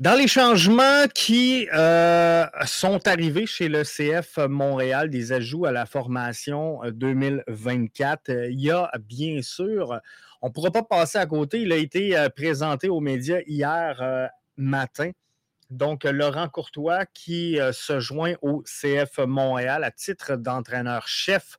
[0.00, 5.86] Dans les changements qui euh, sont arrivés chez le CF Montréal, des ajouts à la
[5.86, 10.00] formation 2024, euh, il y a bien sûr,
[10.42, 14.30] on ne pourra pas passer à côté, il a été euh, présenté aux médias hier
[14.56, 15.12] matin.
[15.70, 21.56] Donc, Laurent Courtois qui se joint au CF Montréal à titre d'entraîneur-chef.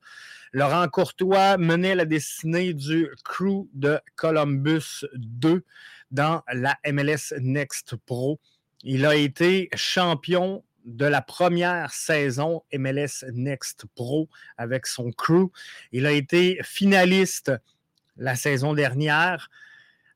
[0.52, 5.64] Laurent Courtois menait la destinée du crew de Columbus 2
[6.12, 8.40] dans la MLS Next Pro.
[8.84, 15.52] Il a été champion de la première saison MLS Next Pro avec son crew.
[15.92, 17.52] Il a été finaliste
[18.18, 19.50] la saison dernière.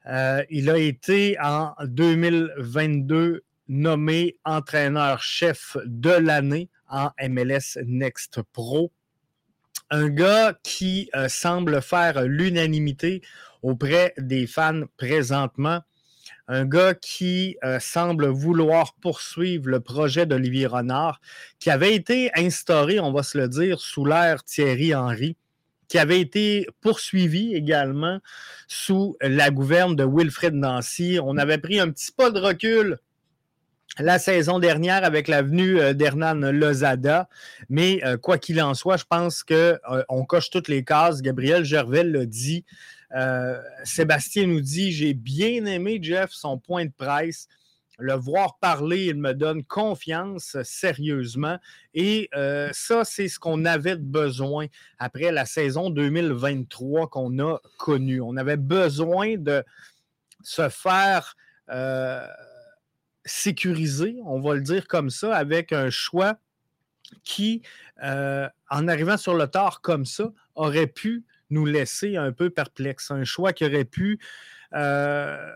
[0.06, 8.92] Euh, il a été en 2022 nommé entraîneur-chef de l'année en MLS Next Pro.
[9.92, 13.22] Un gars qui euh, semble faire l'unanimité
[13.64, 15.82] auprès des fans présentement.
[16.48, 21.20] Un gars qui euh, semble vouloir poursuivre le projet d'Olivier Renard,
[21.60, 25.38] qui avait été instauré, on va se le dire, sous l'ère Thierry Henry,
[25.88, 28.20] qui avait été poursuivi également
[28.68, 31.20] sous la gouverne de Wilfred Nancy.
[31.24, 33.00] On avait pris un petit pas de recul
[33.98, 37.28] la saison dernière avec la venue euh, d'Hernan Lozada.
[37.70, 41.22] Mais euh, quoi qu'il en soit, je pense qu'on coche toutes les cases.
[41.22, 42.66] Gabriel Gervais l'a dit.
[43.16, 47.48] Euh, Sébastien nous dit J'ai bien aimé, Jeff, son point de presse.
[48.02, 51.58] Le voir parler, il me donne confiance sérieusement.
[51.94, 54.68] Et euh, ça, c'est ce qu'on avait besoin
[55.00, 58.22] après la saison 2023 qu'on a connue.
[58.22, 59.66] On avait besoin de
[60.44, 61.36] se faire
[63.26, 66.38] euh, sécuriser, on va le dire comme ça, avec un choix
[67.24, 67.64] qui,
[68.02, 73.12] en arrivant sur le tard comme ça, aurait pu nous laisser un peu perplexes.
[73.12, 74.20] Un choix qui aurait pu,
[74.74, 75.52] euh,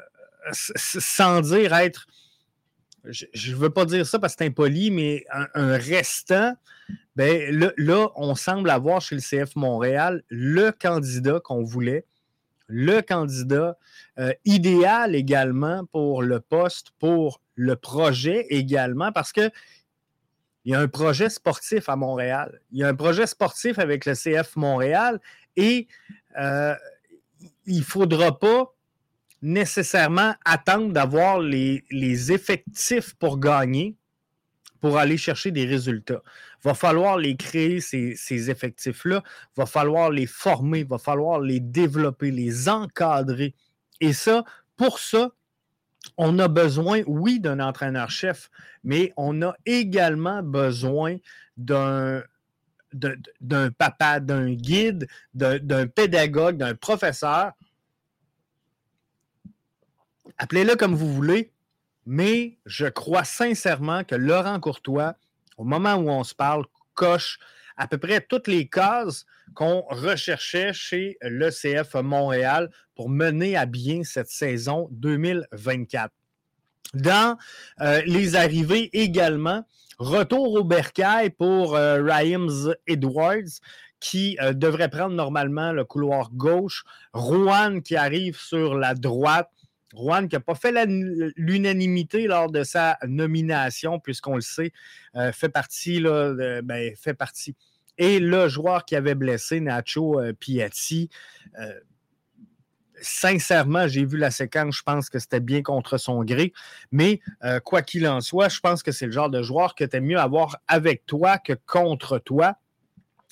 [0.54, 2.08] sans dire être,
[3.06, 6.56] je ne veux pas dire ça parce que c'est impoli, mais un, restant,
[7.16, 12.06] ben, là, on semble avoir chez le CF Montréal le candidat qu'on voulait,
[12.68, 13.78] le candidat
[14.20, 19.52] euh, idéal également pour le poste, pour le projet également, parce que
[20.66, 22.62] il y a un projet sportif à Montréal.
[22.72, 25.20] Il y a un projet sportif avec le CF Montréal
[25.58, 25.88] et
[26.40, 26.74] euh,
[27.66, 28.74] il ne faudra pas
[29.42, 33.96] nécessairement attendre d'avoir les, effectifs pour gagner,
[34.80, 36.22] pour aller chercher des résultats.
[36.64, 39.22] Va falloir les créer, ces, ces effectifs-là.
[39.58, 43.54] Va falloir les former, va falloir les développer, les encadrer.
[44.00, 44.46] Et ça,
[44.78, 45.32] pour ça,
[46.18, 48.50] on a besoin, oui, d'un entraîneur-chef,
[48.84, 51.18] mais on a également besoin
[51.58, 52.24] d'un
[52.94, 57.54] d'un papa, d'un guide, d'un pédagogue, d'un professeur.
[60.38, 61.52] Appelez-le comme vous voulez,
[62.06, 65.16] mais je crois sincèrement que Laurent Courtois,
[65.58, 67.40] au moment où on se parle, coche
[67.78, 74.04] à peu près toutes les cases qu'on recherchait chez l'ECF Montréal pour mener à bien
[74.04, 76.12] cette saison 2024.
[76.94, 77.38] Dans
[77.82, 79.66] euh, les arrivées également,
[79.98, 82.08] retour au bercail pour euh,
[82.88, 83.60] Edwards
[84.00, 86.84] qui euh, devrait prendre normalement le couloir gauche.
[87.14, 89.50] Rouen qui arrive sur la droite.
[89.94, 90.74] Rouen qui n'a pas fait
[91.38, 94.72] l'unanimité lors de sa nomination, puisqu'on le sait,
[95.16, 97.56] euh, fait partie, là, ben, fait partie.
[97.98, 101.10] Et le joueur qui avait blessé, Nacho Piatti,
[103.04, 106.54] sincèrement, j'ai vu la séquence, je pense que c'était bien contre son gré.
[106.92, 109.84] Mais euh, quoi qu'il en soit, je pense que c'est le genre de joueur que
[109.84, 112.56] tu mieux avoir avec toi que contre toi.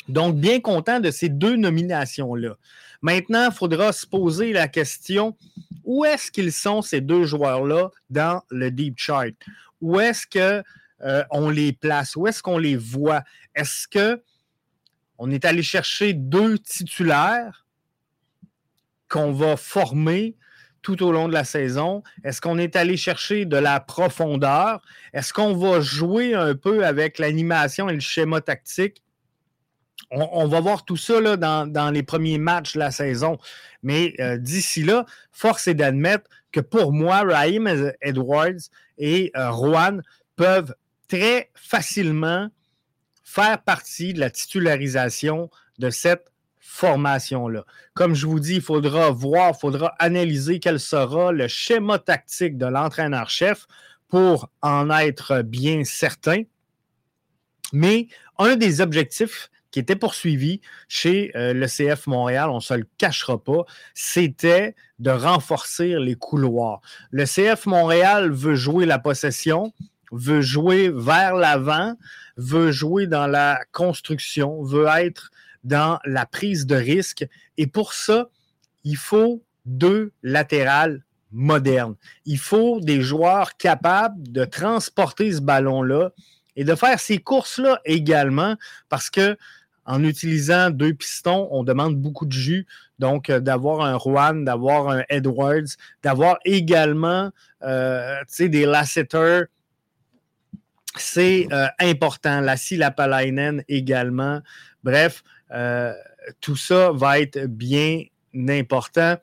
[0.07, 2.55] Donc, bien content de ces deux nominations-là.
[3.01, 5.35] Maintenant, il faudra se poser la question
[5.83, 9.33] où est-ce qu'ils sont, ces deux joueurs-là, dans le deep chart?
[9.81, 10.63] Où est-ce qu'on
[11.03, 12.15] euh, les place?
[12.15, 13.23] Où est-ce qu'on les voit?
[13.55, 17.65] Est-ce qu'on est allé chercher deux titulaires
[19.09, 20.35] qu'on va former
[20.81, 22.03] tout au long de la saison?
[22.23, 24.81] Est-ce qu'on est allé chercher de la profondeur?
[25.13, 29.01] Est-ce qu'on va jouer un peu avec l'animation et le schéma tactique?
[30.11, 33.37] On, va voir tout ça dans, les premiers matchs de la saison.
[33.81, 40.03] Mais euh, d'ici là, force est d'admettre que pour moi, Raheem Edwards et euh, Juan
[40.35, 40.75] peuvent
[41.07, 42.49] très facilement
[43.23, 45.49] faire partie de la titularisation
[45.79, 47.65] de cette formation-là.
[47.93, 52.57] Comme je vous dis, il faudra voir, il faudra analyser quel sera le schéma tactique
[52.57, 53.65] de l'entraîneur-chef
[54.07, 56.43] pour en être bien certain.
[57.73, 62.73] Mais un des objectifs qui était poursuivi chez euh, le CF Montréal, on ne se
[62.73, 66.81] le cachera pas, c'était de renforcer les couloirs.
[67.09, 69.73] Le CF Montréal veut jouer la possession,
[70.11, 71.95] veut jouer vers l'avant,
[72.37, 75.31] veut jouer dans la construction, veut être
[75.63, 77.25] dans la prise de risque.
[77.57, 78.29] Et pour ça,
[78.83, 81.95] il faut deux latérales modernes.
[82.25, 86.11] Il faut des joueurs capables de transporter ce ballon-là
[86.55, 88.55] et de faire ces courses-là également
[88.89, 89.37] parce que
[89.85, 92.67] en utilisant deux pistons, on demande beaucoup de jus.
[92.99, 97.31] Donc, euh, d'avoir un Juan, d'avoir un Edwards, d'avoir également
[97.63, 99.43] euh, des Lasseter,
[100.97, 102.41] c'est euh, important.
[102.41, 104.41] La Lapalainen également.
[104.83, 105.23] Bref,
[106.39, 108.03] tout ça va être bien
[108.35, 109.17] important.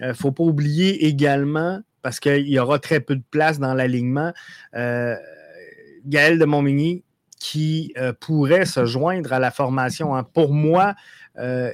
[0.00, 3.74] Il ne faut pas oublier également, parce qu'il y aura très peu de place dans
[3.74, 4.32] l'alignement,
[4.72, 7.03] Gaël de Montmigny
[7.44, 10.16] qui euh, pourrait se joindre à la formation.
[10.16, 10.22] Hein.
[10.22, 10.94] Pour moi,
[11.36, 11.70] euh,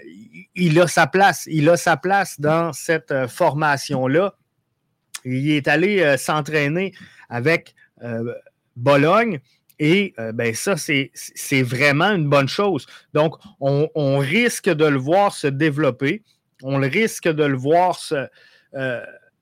[0.57, 1.47] il a sa place.
[1.47, 4.35] Il a sa place dans cette euh, formation-là.
[5.25, 6.93] Il est allé s'entraîner
[7.29, 7.75] avec
[8.75, 9.39] Bologne.
[9.79, 12.87] Et ben ça, c'est vraiment une bonne chose.
[13.13, 16.23] Donc, on, risque de le voir se développer,
[16.63, 18.27] on risque de le voir se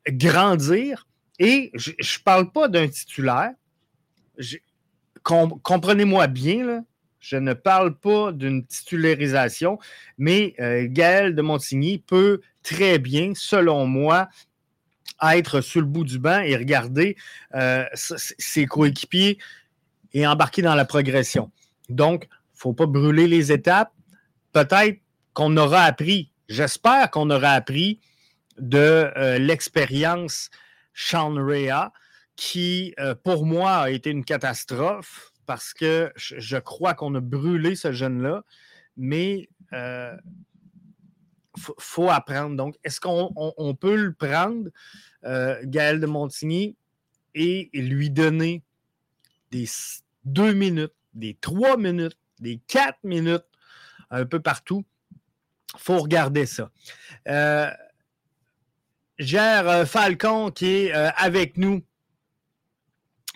[0.09, 1.07] grandir.
[1.39, 3.53] Et je ne parle pas d'un titulaire
[5.63, 6.85] comprenez-moi bien,
[7.21, 9.79] je ne parle pas d'une titularisation,
[10.17, 14.29] mais euh, Gaël de Montigny peut très bien, selon moi,
[15.23, 17.17] être sur le bout du banc et regarder
[17.55, 19.39] euh, ses coéquipiers
[20.13, 21.51] et embarquer dans la progression.
[21.89, 23.93] Donc, il ne faut pas brûler les étapes.
[24.53, 25.01] Peut-être
[25.35, 28.01] qu'on aura appris, j'espère qu'on aura appris
[28.59, 30.51] de euh, l'expérience
[30.95, 31.93] Sean Rea
[32.39, 37.75] qui, euh, pour moi, a été une catastrophe parce que je, crois qu'on a brûlé
[37.75, 38.45] ce jeune-là,
[38.97, 40.17] mais il euh,
[41.57, 42.55] faut, apprendre.
[42.55, 44.71] Donc, est-ce qu'on peut le prendre,
[45.25, 46.77] euh, Gaël de Montigny,
[47.35, 48.63] et, lui donner
[49.51, 49.65] des
[50.25, 53.47] deux minutes, des trois minutes, des quatre minutes,
[54.11, 54.85] un peu partout?
[55.75, 56.71] Il faut regarder ça.
[59.19, 61.83] Gère Falcon qui est avec nous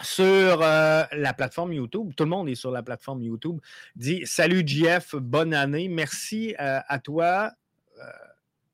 [0.00, 2.12] sur euh, la plateforme YouTube.
[2.16, 3.60] Tout le monde est sur la plateforme YouTube.
[3.94, 5.88] Dit Salut JF, bonne année.
[5.88, 7.52] Merci euh, à toi.
[7.98, 8.04] Euh,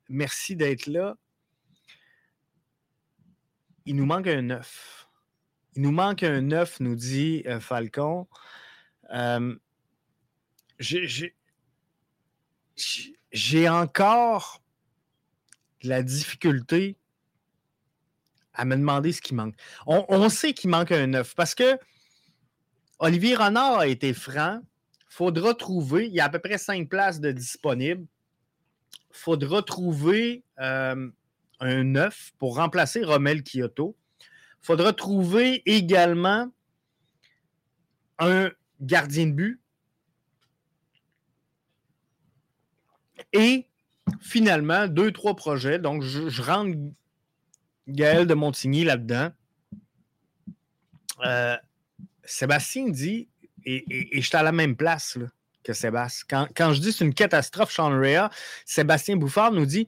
[0.07, 1.15] merci d'être là.
[3.85, 5.07] Il nous manque un œuf.
[5.75, 8.27] Il nous manque un œuf, nous dit Falcon.
[13.31, 14.63] J'ai encore
[15.83, 16.97] la difficulté
[18.59, 19.55] à me demander ce qui manque.
[19.87, 21.79] On, sait qu'il manque un œuf parce que
[22.99, 24.59] Olivier Renard a été franc.
[25.07, 28.05] Faudra trouver, il y a à peu près cinq places de disponibles.
[29.11, 31.09] Il faudra trouver euh,
[31.61, 33.95] un œuf pour remplacer Romel Kyoto.
[34.61, 36.51] Faudra trouver également
[38.19, 38.51] un
[38.81, 39.61] gardien de but.
[43.31, 43.67] Et
[44.19, 45.79] finalement, deux, trois projets.
[45.79, 46.77] Donc, je, je rentre
[47.89, 49.29] Gaël de Montigny là-dedans.
[51.25, 51.57] Euh,
[52.23, 53.27] Sébastien dit,
[53.65, 53.83] et,
[54.13, 55.17] je suis à la même place
[55.63, 56.47] que Sébastien.
[56.55, 58.29] Quand, je dis c'est une catastrophe, Sean Rea,
[58.65, 59.87] Sébastien Bouffard nous dit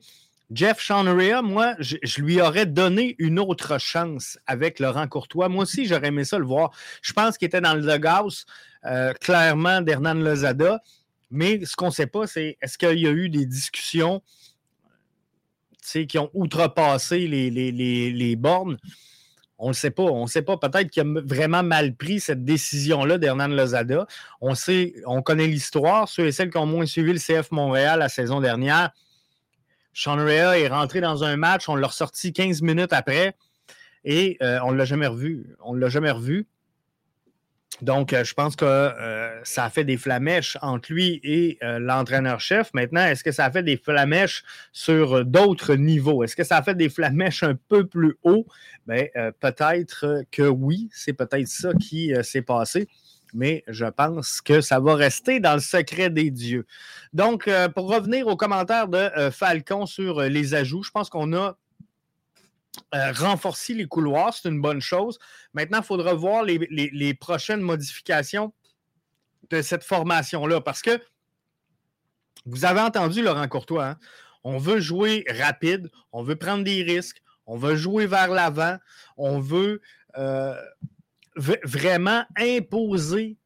[0.54, 5.48] Jeff Sean Rea, moi, je, lui aurais donné une autre chance avec Laurent Courtois.
[5.48, 6.72] Moi aussi, j'aurais aimé ça le voir.
[7.02, 8.44] Je pense qu'il était dans le dugout,
[8.86, 10.82] euh, clairement, d'Hernan Lozada.
[11.30, 14.22] Mais ce qu'on ne sait pas, c'est est-ce qu'il y a eu des discussions
[15.82, 18.78] qui ont outrepassé les, bornes.
[19.58, 20.04] On ne sait pas.
[20.04, 20.58] On ne sait pas.
[20.58, 24.08] Peut-être qu'il a vraiment mal pris cette décision-là d'Hernan Lozada.
[24.42, 26.08] On sait, on connaît l'histoire.
[26.08, 28.92] Ceux et celles qui ont moins suivi le CF Montréal la saison dernière,
[29.94, 33.36] Sean Rea est rentré dans un match, on l'a ressorti 15 minutes après
[34.04, 35.56] et euh, on ne l'a jamais revu.
[35.64, 36.48] On l'a jamais revu.
[37.82, 41.80] Donc, euh, je pense que euh, ça a fait des flamèches entre lui et euh,
[41.80, 42.72] l'entraîneur-chef.
[42.74, 46.24] Maintenant, est-ce que ça fait des flamèches sur d'autres niveaux?
[46.24, 48.46] Est-ce que ça a fait des flamèches un peu plus haut?
[48.88, 49.06] Bien,
[49.40, 52.88] peut-être que oui, c'est peut-être ça qui s'est passé.
[53.34, 56.66] Mais je pense que ça va rester dans le secret des dieux.
[57.14, 61.56] Donc, pour revenir aux commentaires de Falcon sur les ajouts, je pense qu'on a
[62.96, 65.20] euh, renforcer les couloirs, c'est une bonne chose.
[65.54, 68.54] Maintenant, il faudra voir les, prochaines modifications
[69.50, 71.02] de cette formation-là parce que
[72.46, 73.98] vous avez entendu Laurent Courtois, hein?
[74.44, 78.78] on veut jouer rapide, on veut prendre des risques, on veut jouer vers l'avant,
[79.18, 79.82] on veut
[80.18, 80.56] euh,
[81.36, 83.38] vraiment imposer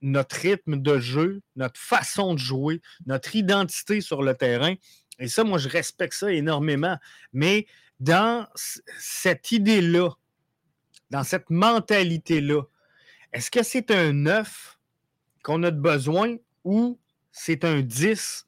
[0.00, 4.74] notre rythme de jeu, notre façon de jouer, notre identité sur le terrain.
[5.18, 6.96] Et ça, moi, je respecte ça énormément.
[7.32, 7.66] Mais
[8.00, 8.46] dans
[8.98, 10.10] cette idée-là,
[11.10, 12.62] dans cette mentalité-là,
[13.32, 14.78] est-ce que c'est un 9
[15.42, 16.98] qu'on a de besoin ou
[17.32, 18.46] c'est un 10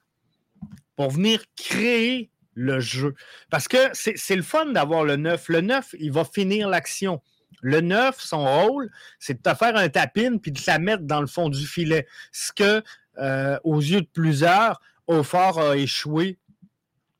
[0.97, 3.15] pour venir créer le jeu?
[3.51, 5.49] Parce que c'est le fun d'avoir le 9.
[5.49, 7.23] Le 9, il va finir l'action.
[7.61, 11.21] Le 9, son rôle, c'est de te faire un tapine puis de la mettre dans
[11.21, 12.07] le fond du filet.
[12.33, 12.83] Ce que,
[13.19, 16.39] euh, aux yeux de plusieurs, Aufort a échoué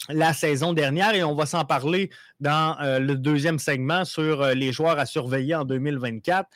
[0.09, 2.11] la saison dernière et on va s'en parler
[2.41, 6.49] dans euh, le deuxième segment sur euh, les joueurs à surveiller en 2024.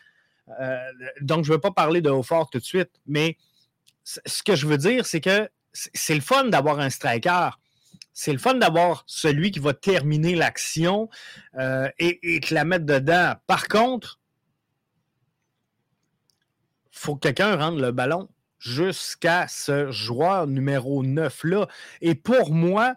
[1.21, 3.37] donc, je ne veux pas parler de Aufort tout de suite, mais
[4.05, 7.51] ce que je veux dire, c'est que c'est le fun d'avoir un striker
[8.13, 11.09] c'est le fun d'avoir celui qui va terminer l'action
[11.59, 13.35] euh, et, te la mettre dedans.
[13.47, 14.21] Par contre,
[16.93, 18.29] il faut que quelqu'un rende le ballon
[18.59, 21.67] jusqu'à ce joueur numéro 9-là.
[22.01, 22.95] Et pour moi,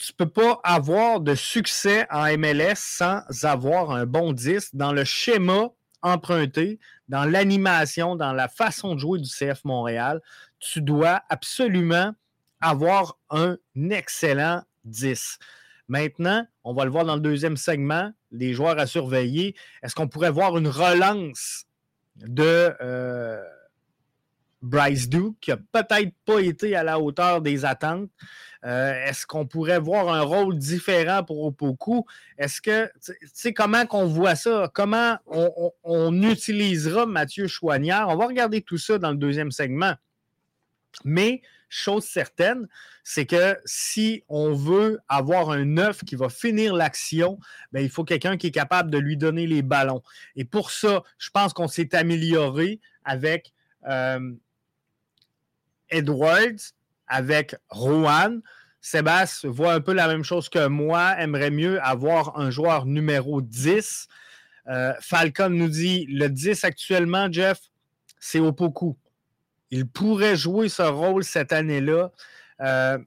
[0.00, 5.04] tu peux pas avoir de succès en MLS sans avoir un bon 10 dans le
[5.04, 5.68] schéma
[6.00, 6.78] emprunté,
[7.08, 10.22] dans l'animation, dans la façon de jouer du CF Montréal.
[10.58, 12.14] Tu dois absolument
[12.62, 13.58] avoir un
[13.90, 15.38] excellent 10.
[15.88, 19.54] Maintenant, on va le voir dans le deuxième segment, les joueurs à surveiller.
[19.82, 21.66] Est-ce qu'on pourrait voir une relance
[22.16, 23.42] de euh,
[24.62, 28.10] Bryce Duke, qui n'a peut-être pas été à la hauteur des attentes?
[28.64, 32.04] Euh, est-ce qu'on pourrait voir un rôle différent pour Opoku?
[32.36, 34.70] Est-ce que, tu sais, comment qu'on voit ça?
[34.74, 38.08] Comment on, utilisera Mathieu Chouanière?
[38.08, 39.94] On va regarder tout ça dans le deuxième segment.
[41.04, 41.40] Mais
[41.70, 42.66] chose certaine,
[43.04, 47.38] c'est que si on veut avoir un neuf qui va finir l'action,
[47.72, 50.02] ben, il faut quelqu'un qui est capable de lui donner les ballons.
[50.36, 53.54] Et pour ça, je pense qu'on s'est amélioré avec
[53.88, 54.34] euh,
[55.90, 56.72] Edwards,
[57.06, 58.40] avec Rowan.
[58.80, 63.42] Sébastien voit un peu la même chose que moi, aimerait mieux avoir un joueur numéro
[63.42, 64.08] 10.
[64.68, 67.58] Euh, Falcon nous dit le 10 actuellement, Jeff,
[68.18, 68.96] c'est Opoku
[69.70, 72.10] il pourrait jouer ce rôle cette année-là.
[72.60, 72.98] Euh,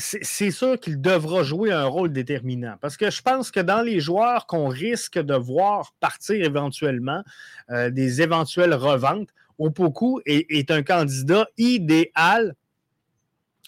[0.00, 2.76] c'est sûr qu'il devra jouer un rôle déterminant.
[2.80, 7.24] Parce que je pense que dans les joueurs qu'on risque de voir partir éventuellement,
[7.70, 12.54] euh, des éventuelles reventes, Opoku est, un candidat idéal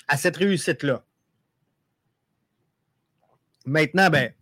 [0.09, 1.05] à cette réussite-là.
[3.67, 4.33] Maintenant, ben,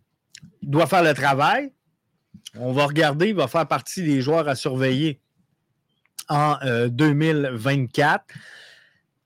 [0.61, 1.73] il doit faire le travail.
[2.55, 5.19] On va regarder, il va faire partie des joueurs à surveiller
[6.27, 8.25] en 2024.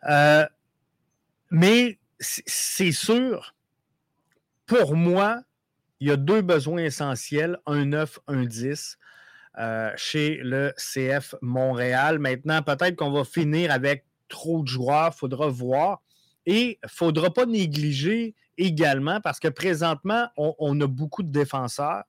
[0.05, 0.45] Euh, euh,
[1.51, 3.53] mais c'est sûr,
[4.65, 5.41] pour moi,
[5.99, 8.97] il y a deux besoins essentiels, un 9, un 10.
[9.59, 12.17] Euh, chez le CF Montréal.
[12.17, 16.01] Maintenant, peut-être qu'on va finir avec trop de joueurs, il faudra voir.
[16.47, 22.03] Et il ne faudra pas négliger également, parce que présentement, on, a beaucoup de défenseurs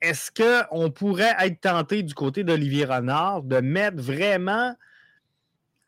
[0.00, 4.74] est-ce qu'on pourrait être tenté du côté d'Olivier Renard de mettre vraiment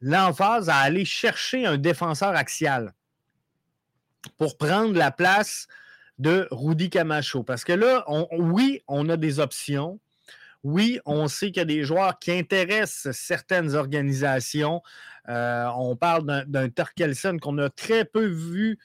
[0.01, 2.93] l'emphase à aller chercher un défenseur axial
[4.39, 5.69] pour prendre la place
[6.21, 7.43] de Rudy Camacho?
[7.43, 8.05] Parce que là,
[8.39, 9.99] oui, on a des options.
[10.63, 14.83] Oui, on sait qu'il y a des joueurs qui intéressent certaines organisations.
[15.29, 18.79] Euh, on parle d'un Terkelsen qu'on a très peu vu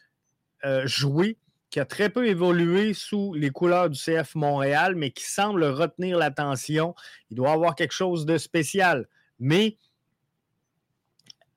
[0.64, 1.38] euh, jouer
[1.76, 6.18] qui a très peu évolué sous les couleurs du CF Montréal, mais qui semble retenir
[6.18, 6.96] l'attention.
[7.30, 9.10] Il doit avoir quelque chose de spécial.
[9.40, 9.78] Mais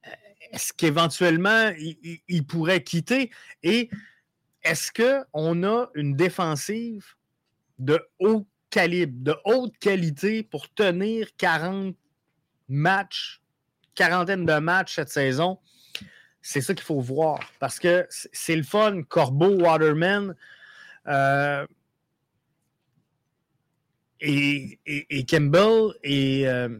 [0.04, 0.10] euh,
[0.50, 3.30] est-ce qu'éventuellement, il, pourrait quitter?
[3.62, 3.90] Et
[4.70, 7.06] est-ce qu'on a une défensive
[7.78, 11.96] de haut calibre, de haute qualité pour tenir 40
[12.68, 13.40] matchs,
[13.94, 15.58] quarantaine de matchs cette saison?
[16.48, 17.40] c'est ça qu'il faut voir.
[17.58, 19.02] Parce que c'est le fun.
[19.02, 20.34] Corbeau, Waterman
[21.06, 21.66] euh,
[24.20, 26.78] et, Campbell et euh,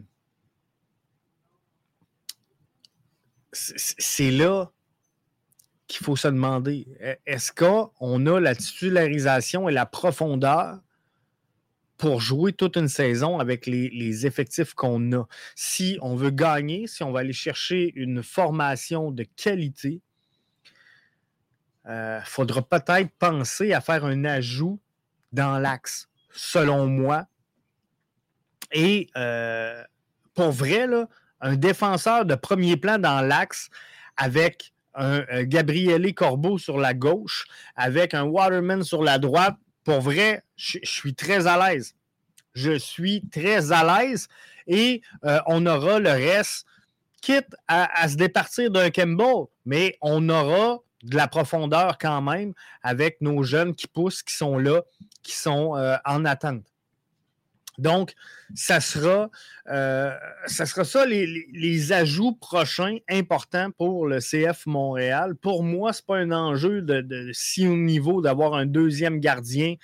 [3.51, 4.71] c'est là
[5.89, 6.87] qu'il faut se demander
[7.25, 10.79] est-ce qu'on a la titularisation et la profondeur
[11.97, 15.27] pour jouer toute une saison avec les, effectifs qu'on a?
[15.55, 20.01] Si on veut gagner, si on va aller chercher une formation de qualité,
[21.85, 24.79] il euh, faudra peut-être penser à faire un ajout
[25.33, 27.25] dans l'axe, selon moi.
[28.71, 29.83] Et euh,
[30.35, 30.85] pour vrai,
[31.41, 33.71] un défenseur de premier plan dans l'axe
[34.17, 40.01] avec un, un Gabriele Corbeau sur la gauche, avec un Waterman sur la droite, pour
[40.01, 41.95] vrai, je, suis très à l'aise.
[42.53, 44.27] je suis très à l'aise
[44.67, 46.65] et euh, on aura le reste,
[47.21, 52.53] quitte à, se départir d'un Campbell, mais on aura de la profondeur quand même
[52.83, 54.81] avec nos jeunes qui poussent, qui sont là,
[55.23, 56.68] qui sont euh, en attente.
[57.79, 58.13] Donc,
[58.55, 59.29] ça sera,
[59.67, 65.35] euh, ça, sera ça les, ajouts prochains importants pour le CF Montréal.
[65.35, 69.75] Pour moi, ce n'est pas un enjeu de, si haut niveau d'avoir un deuxième gardien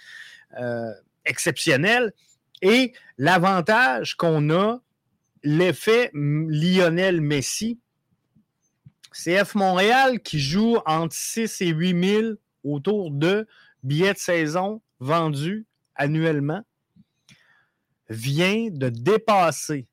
[1.26, 2.14] exceptionnel.
[2.62, 4.80] Et l'avantage qu'on a,
[5.44, 7.80] l'effet Lionel Messi,
[9.12, 12.34] CF Montréal qui joue entre 6 et 8 000
[12.64, 13.48] autour de
[13.84, 16.64] billets de saison vendus annuellement,
[18.10, 19.88] vient de dépasser,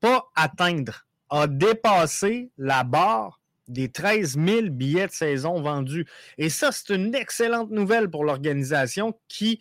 [0.00, 6.06] pas atteindre, a dépassé la barre des 13 000 billets de saison vendus.
[6.38, 9.60] Et ça, c'est une excellente nouvelle pour l'organisation qui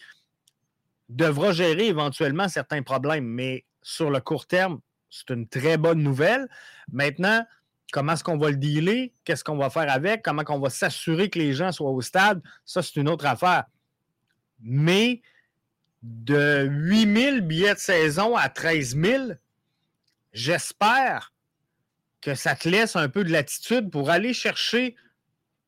[1.09, 4.79] devra gérer éventuellement certains problèmes, mais sur le court terme,
[5.09, 6.47] c'est une très bonne nouvelle.
[6.91, 7.45] Maintenant,
[7.91, 9.11] comment est-ce qu'on va le dealer?
[9.23, 10.21] Qu'est-ce qu'on va faire avec?
[10.21, 12.41] Comment on va s'assurer que les gens soient au stade?
[12.65, 13.65] Ça, c'est une autre affaire.
[14.59, 15.21] Mais
[16.03, 19.23] de 8 000 billets de saison à 13 000,
[20.33, 21.33] j'espère
[22.21, 24.95] que ça te laisse un peu de latitude pour aller chercher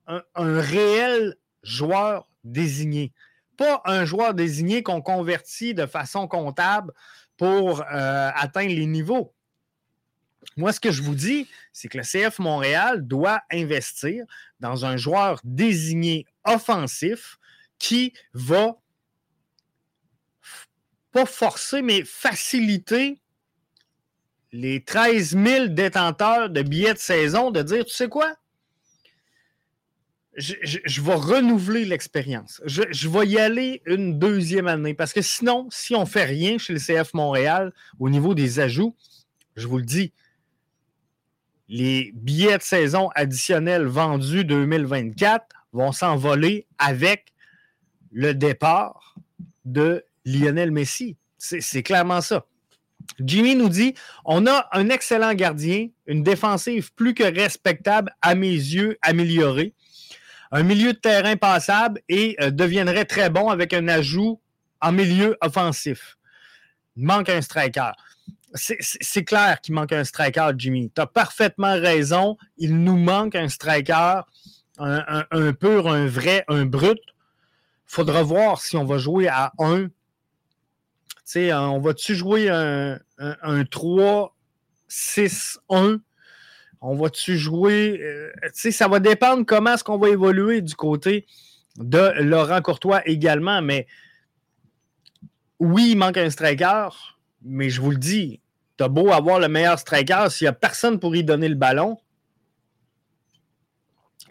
[0.07, 3.13] un réel joueur désigné
[3.59, 6.93] pas un joueur désigné qu'on convertit de façon comptable
[7.35, 9.33] pour euh, atteindre les niveaux.
[10.55, 14.25] Moi, ce que je vous dis, c'est que le CF Montréal doit investir
[14.61, 17.37] dans un joueur désigné offensif
[17.79, 18.77] qui va
[21.11, 23.19] pas forcer, mais faciliter
[24.51, 28.35] les 13 000 détenteurs de billets de saison de dire, tu sais quoi,
[30.39, 32.61] je, vais renouveler l'expérience.
[32.65, 36.57] Je, vais y aller une deuxième année parce que sinon, si on ne fait rien
[36.57, 38.95] chez le CF Montréal au niveau des ajouts,
[39.55, 40.13] je vous le dis,
[41.67, 47.33] les billets de saison additionnels vendus 2024 vont s'envoler avec
[48.11, 49.15] le départ
[49.65, 51.17] de Lionel Messi.
[51.37, 52.45] C'est clairement ça.
[53.19, 53.93] Jimmy nous dit
[54.25, 59.73] on a un excellent gardien, une défensive plus que respectable à mes yeux améliorée
[60.51, 64.41] un milieu de terrain passable et euh, deviendrait très bon avec un ajout
[64.81, 66.17] en milieu offensif.
[66.95, 67.91] Il manque un striker.
[68.55, 70.91] C'est clair qu'il manque un striker, Jimmy.
[70.93, 72.35] Tu as parfaitement raison.
[72.57, 74.21] Il nous manque un striker,
[74.79, 76.97] un, pur, un vrai, un brut.
[77.85, 79.89] Faudra voir si on va jouer à 1.
[81.35, 84.35] On va-tu jouer un, un 3,
[84.87, 85.99] 6, 1
[86.81, 87.99] on va-tu jouer?
[88.01, 91.25] Euh, ça va dépendre comment est-ce qu'on va évoluer du côté
[91.77, 93.61] de Laurent Courtois également.
[93.61, 93.87] Mais
[95.59, 96.89] oui, il manque un striker,
[97.41, 98.39] mais je vous le dis,
[98.77, 101.55] tu as beau avoir le meilleur striker, s'il n'y a personne pour y donner le
[101.55, 101.97] ballon,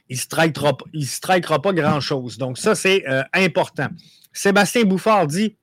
[0.08, 2.38] il ne strikera, strikera, pas grand-chose.
[2.38, 3.88] Donc, ça, c'est euh, important.
[4.32, 5.54] Sébastien Bouffard dit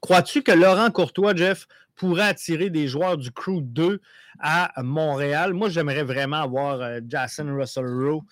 [0.00, 4.00] Crois-tu que Laurent Courtois, Jeff, pourrait attirer des joueurs du Crew 2
[4.38, 5.54] à Montréal?
[5.54, 8.22] Moi, j'aimerais vraiment avoir euh, Jason Russell Rowe.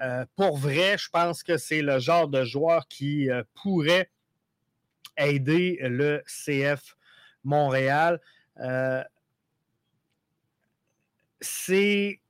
[0.00, 4.10] Euh, pour vrai, je pense que c'est le genre de joueur qui euh, pourrait
[5.16, 6.96] aider le CF
[7.44, 8.20] Montréal.
[11.40, 12.20] c'est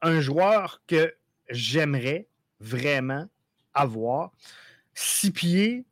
[0.00, 1.14] un joueur que
[1.48, 2.26] j'aimerais
[2.60, 3.28] vraiment
[3.74, 4.32] avoir.
[4.94, 5.86] Six pieds,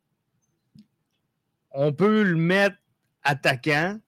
[1.73, 2.77] on peut le mettre
[3.23, 3.99] attaquant.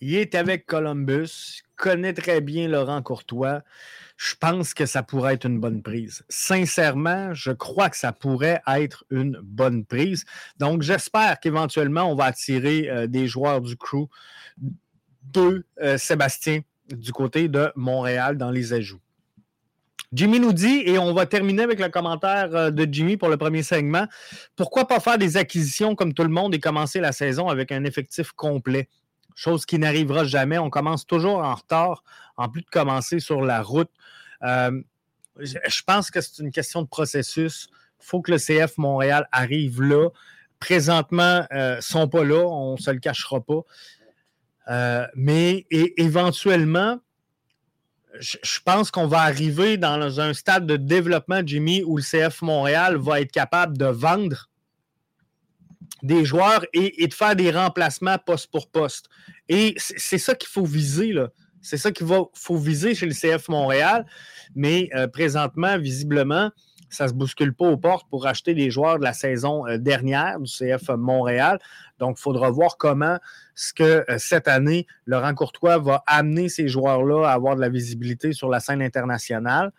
[0.00, 3.62] Il est avec Columbus, connaît très bien Laurent Courtois.
[4.16, 6.24] Je pense que ça pourrait être une bonne prise.
[6.28, 10.24] Sincèrement, je crois que ça pourrait être une bonne prise.
[10.58, 14.08] Donc, j'espère qu'éventuellement, on va attirer euh, des joueurs du crew
[15.32, 19.00] de euh, Sébastien du côté de Montréal dans les ajouts.
[20.16, 23.36] Jimmy nous dit, et on va terminer avec le commentaire euh, de Jimmy pour le
[23.36, 24.06] premier segment,
[24.56, 27.84] pourquoi pas faire des acquisitions comme tout le monde et commencer la saison avec un
[27.84, 28.88] effectif complet?
[29.34, 30.56] Chose qui n'arrivera jamais.
[30.56, 32.02] On commence toujours en retard,
[32.38, 33.90] en plus de commencer sur la route.
[34.42, 34.80] Euh,
[35.38, 37.68] je pense que c'est une question de processus.
[38.00, 40.08] Il faut que le CF Montréal arrive là.
[40.60, 43.60] Présentement, ils euh, ne sont pas là, on ne se le cachera pas.
[45.14, 47.00] mais éventuellement,
[48.20, 52.96] je pense qu'on va arriver dans un stade de développement, Jimmy, où le CF Montréal
[52.96, 54.48] va être capable de vendre
[56.02, 59.06] des joueurs et, de faire des remplacements poste pour poste.
[59.48, 61.28] Et c'est ça qu'il faut viser, là.
[61.62, 64.06] C'est ça qu'il faut viser chez le CF Montréal.
[64.54, 66.52] Mais euh, présentement, visiblement,
[66.88, 69.78] ça ne se bouscule pas aux portes pour acheter les joueurs de la saison euh,
[69.78, 71.58] dernière du CF Montréal.
[71.98, 73.18] Donc, il faudra voir comment
[73.54, 77.68] ce que euh, cette année, Laurent Courtois va amener ces joueurs-là à avoir de la
[77.68, 79.72] visibilité sur la scène internationale.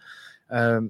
[0.52, 0.82] Euh,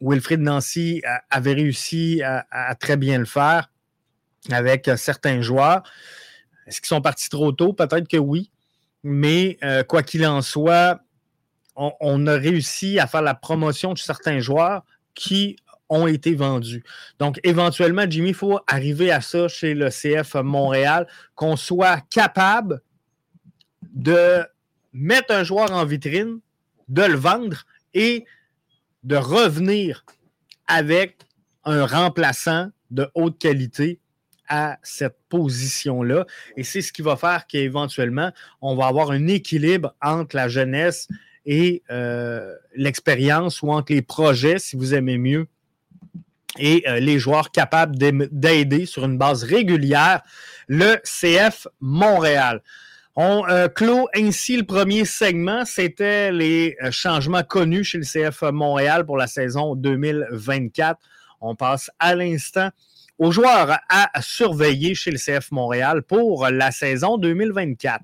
[0.00, 3.70] Wilfried Nancy avait réussi à, très bien le faire
[4.50, 5.82] avec certains joueurs.
[6.66, 7.72] Est-ce qu'ils sont partis trop tôt?
[7.72, 8.50] Peut-être que oui.
[9.02, 9.56] Mais
[9.88, 11.00] quoi qu'il en soit,
[11.76, 14.82] on, a réussi à faire la promotion de certains joueurs
[15.14, 15.56] qui
[15.88, 16.82] ont été vendus.
[17.18, 22.80] Donc, éventuellement, Jimmy, il faut arriver à ça chez le CF Montréal, qu'on soit capable
[23.82, 24.44] de
[24.92, 26.40] mettre un joueur en vitrine,
[26.88, 28.24] de le vendre et
[29.02, 30.04] de revenir
[30.66, 31.18] avec
[31.64, 34.00] un remplaçant de haute qualité
[34.48, 36.26] à cette position-là.
[36.56, 41.08] Et c'est ce qui va faire qu'éventuellement, on va avoir un équilibre entre la jeunesse
[41.46, 45.46] et euh, l'expérience ou entre les projets, si vous aimez mieux,
[46.58, 50.22] et euh, les joueurs capables d'aider sur une base régulière
[50.68, 52.62] le CF Montréal.
[53.16, 55.64] On euh, clôt ainsi le premier segment.
[55.64, 60.98] C'était les changements connus chez le CF Montréal pour la saison 2024.
[61.40, 62.70] On passe à l'instant
[63.18, 68.00] aux joueurs à surveiller chez le CF Montréal pour la saison 2024.